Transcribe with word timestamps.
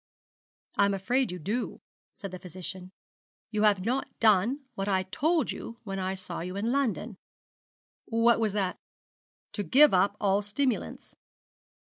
'I'm 0.77 0.95
afraid 0.95 1.31
you 1.31 1.37
do,' 1.37 1.79
said 2.13 2.31
the 2.31 2.39
physician. 2.39 2.91
'You 3.51 3.61
have 3.61 3.85
not 3.85 4.07
done 4.19 4.61
what 4.73 4.87
I 4.89 5.03
told 5.03 5.51
you 5.51 5.79
when 5.83 5.99
I 5.99 6.15
saw 6.15 6.39
you 6.39 6.55
in 6.55 6.71
London.' 6.71 7.17
'What 8.05 8.39
was 8.39 8.53
that?' 8.53 8.79
'To 9.53 9.61
give 9.61 9.93
up 9.93 10.17
all 10.19 10.41
stimulants.' 10.41 11.15